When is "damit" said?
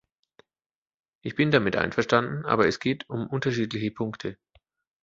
1.51-1.75